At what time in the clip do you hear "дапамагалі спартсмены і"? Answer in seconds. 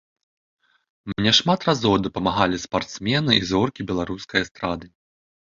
2.07-3.47